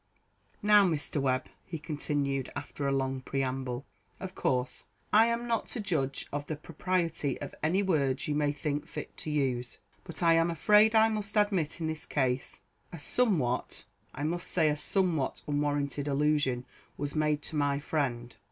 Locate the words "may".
8.33-8.51